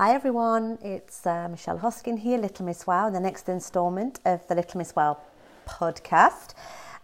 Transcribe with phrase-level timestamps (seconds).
[0.00, 4.40] Hi everyone, it's uh, Michelle Hoskin here, Little Miss Wow, in the next instalment of
[4.48, 5.18] the Little Miss Wow
[5.68, 6.54] podcast.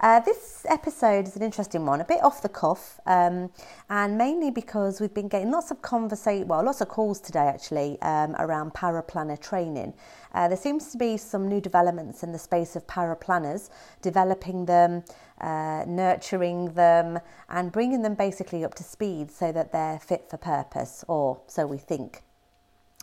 [0.00, 3.50] Uh, this episode is an interesting one, a bit off the cuff, um,
[3.90, 8.00] and mainly because we've been getting lots of conversation, well, lots of calls today actually
[8.00, 9.92] um, around paraplanner training.
[10.32, 13.68] Uh, there seems to be some new developments in the space of paraplanners,
[14.00, 15.04] developing them,
[15.42, 17.18] uh, nurturing them,
[17.50, 21.66] and bringing them basically up to speed so that they're fit for purpose, or so
[21.66, 22.22] we think.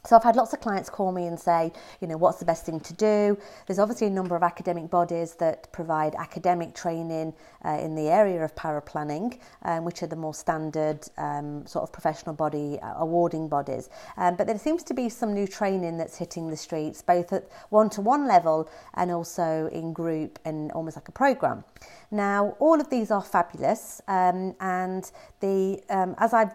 [0.06, 1.72] So I've had lots of clients call me and say,
[2.02, 3.38] you know, what's the best thing to do?
[3.66, 8.44] There's obviously a number of academic bodies that provide academic training uh, in the area
[8.44, 13.48] of paraplanning, um, which are the more standard um, sort of professional body uh, awarding
[13.48, 13.90] bodies.
[14.18, 17.48] Um, but there seems to be some new training that's hitting the streets, both at
[17.70, 21.64] one-to-one level and also in group and almost like a program.
[22.12, 26.54] Now, all of these are fabulous, um, and the um, as I've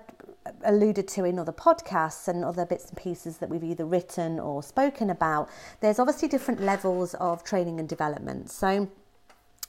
[0.65, 4.63] alluded to in other podcasts and other bits and pieces that we've either written or
[4.63, 5.49] spoken about,
[5.81, 8.51] there's obviously different levels of training and development.
[8.51, 8.89] So,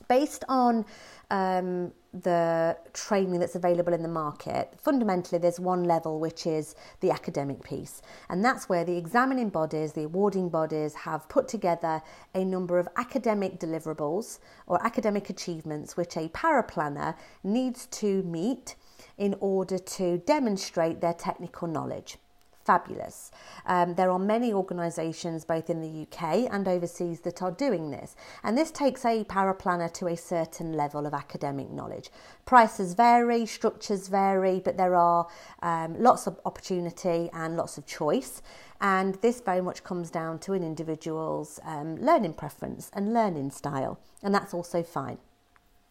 [0.08, 0.86] based on
[1.30, 7.11] um, the training that's available in the market, fundamentally there's one level which is the
[7.11, 8.02] academic piece.
[8.30, 12.02] And that's where the examining bodies, the awarding bodies, have put together
[12.34, 18.76] a number of academic deliverables or academic achievements which a paraplanner needs to meet
[19.17, 22.17] in order to demonstrate their technical knowledge.
[22.66, 23.31] Fabulous.
[23.66, 28.16] Um, there are many organisations, both in the UK and overseas, that are doing this.
[28.44, 32.11] And this takes a paraplanner to a certain level of academic knowledge.
[32.45, 35.27] Prices vary, structures vary, but there are
[35.64, 38.44] um, lots of opportunity and lots of choice.
[38.81, 44.00] And this very much comes down to an individual's um, learning preference and learning style.
[44.22, 45.17] And that's also fine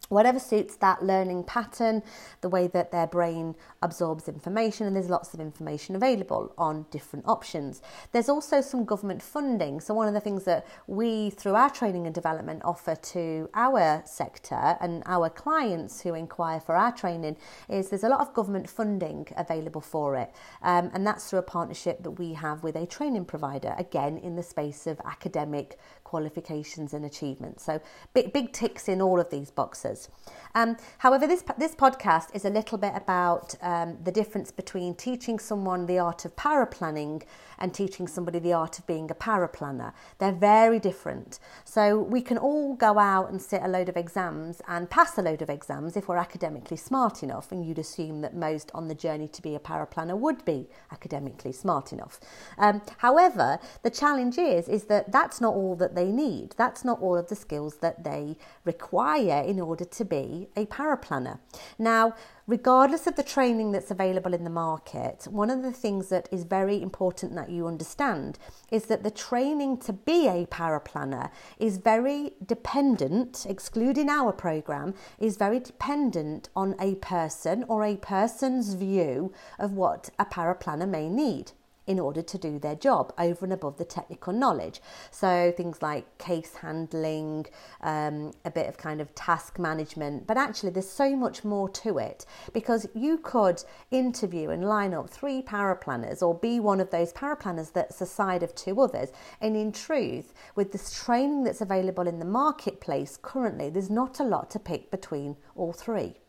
[0.09, 2.03] whatever suits that learning pattern,
[2.41, 7.25] the way that their brain absorbs information, and there's lots of information available on different
[7.27, 7.81] options.
[8.11, 9.79] There's also some government funding.
[9.79, 14.01] So, one of the things that we, through our training and development, offer to our
[14.05, 17.37] sector and our clients who inquire for our training
[17.69, 20.31] is there's a lot of government funding available for it.
[20.61, 24.35] Um, and that's through a partnership that we have with a training provider, again, in
[24.35, 25.77] the space of academic
[26.09, 27.63] qualifications and achievements.
[27.63, 27.79] So,
[28.15, 30.09] big, big ticks in all of these boxes.
[30.55, 35.37] Um, however, this, this podcast is a little bit about um, the difference between teaching
[35.37, 37.21] someone the art of paraplanning
[37.59, 39.93] and teaching somebody the art of being a paraplanner.
[40.17, 41.39] They're very different.
[41.63, 45.21] So we can all go out and sit a load of exams and pass a
[45.21, 48.95] load of exams if we're academically smart enough, and you'd assume that most on the
[48.95, 52.19] journey to be a paraplanner would be academically smart enough.
[52.57, 56.55] Um, however, the challenge is is that that's not all that they need.
[56.55, 61.39] That's not all of the skills that they require in order to be a paraplanner.
[61.77, 62.15] Now,
[62.47, 66.45] regardless of the training that's available in the market, one of the things that is
[66.45, 68.39] very important that you understand
[68.71, 75.35] is that the training to be a paraplanner is very dependent, excluding our program, is
[75.35, 81.51] very dependent on a person or a person's view of what a paraplanner may need
[81.89, 84.79] in order to do their job over and above the technical knowledge.
[85.09, 87.47] So things like case handling,
[87.81, 91.97] um, a bit of kind of task management, but actually there's so much more to
[91.97, 97.11] it because you could interview and line up three paraplanners or be one of those
[97.11, 99.09] paraplanners that's aside of two others.
[99.41, 104.23] And in truth, with this training that's available in the marketplace currently, there's not a
[104.23, 106.19] lot to pick between all three.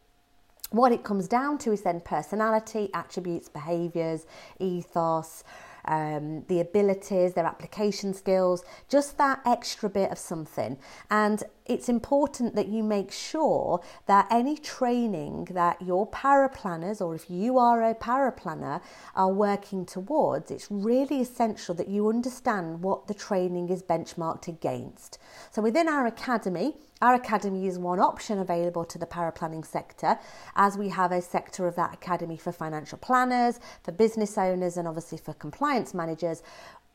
[0.70, 4.24] What it comes down to is then personality, attributes, behaviours,
[4.60, 5.42] ethos,
[5.90, 10.78] um, the abilities, their application skills, just that extra bit of something.
[11.10, 17.28] And it's important that you make sure that any training that your paraplanners, or if
[17.28, 18.80] you are a paraplanner,
[19.14, 25.18] are working towards, it's really essential that you understand what the training is benchmarked against.
[25.50, 30.18] So within our academy, our academy is one option available to the paraplanning sector,
[30.54, 34.86] as we have a sector of that academy for financial planners, for business owners, and
[34.86, 36.42] obviously for compliance managers.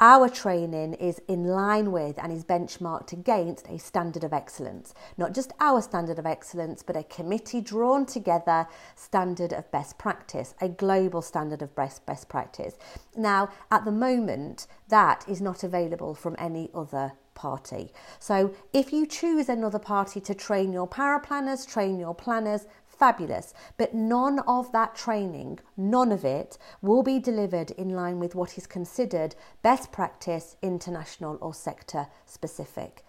[0.02, 4.94] Our training is in line with and is benchmarked against a standard of excellence.
[5.18, 10.54] Not just our standard of excellence, but a committee drawn together standard of best practice,
[10.60, 12.76] a global standard of best, best practice.
[13.16, 17.94] Now, at the moment, that is not available from any other party.
[18.20, 22.66] So if you choose another party to train your paraplanners, train your planners,
[22.98, 23.54] fabulous.
[23.78, 28.58] But none of that training, none of it, will be delivered in line with what
[28.58, 33.04] is considered best practice, international or sector specific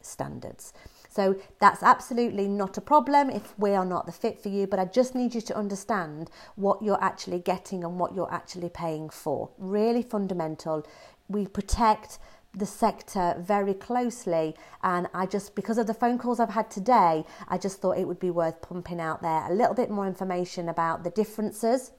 [0.00, 0.72] standards.
[1.08, 4.78] So that's absolutely not a problem if we are not the fit for you, but
[4.78, 9.10] I just need you to understand what you're actually getting and what you're actually paying
[9.10, 9.50] for.
[9.58, 10.86] Really fundamental.
[11.28, 12.18] We protect
[12.52, 17.24] the sector very closely and I just because of the phone calls I've had today
[17.48, 20.68] I just thought it would be worth pumping out there a little bit more information
[20.68, 21.92] about the differences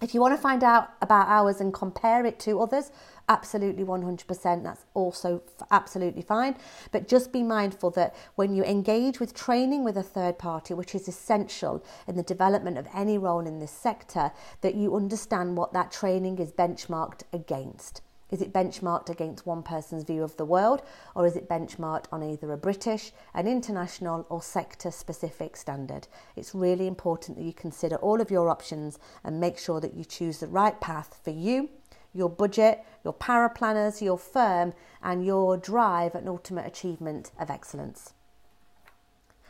[0.00, 2.90] if you want to find out about ours and compare it to others,
[3.28, 6.56] absolutely 100%, that's also absolutely fine.
[6.90, 10.94] But just be mindful that when you engage with training with a third party, which
[10.94, 15.74] is essential in the development of any role in this sector, that you understand what
[15.74, 18.00] that training is benchmarked against.
[18.30, 20.82] Is it benchmarked against one person's view of the world,
[21.14, 26.06] or is it benchmarked on either a British, an international, or sector specific standard?
[26.36, 30.04] It's really important that you consider all of your options and make sure that you
[30.04, 31.70] choose the right path for you,
[32.14, 38.14] your budget, your para planners, your firm, and your drive and ultimate achievement of excellence.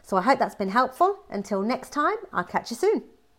[0.02, 1.20] So I hope that's been helpful.
[1.30, 3.04] Until next time, I'll catch you soon.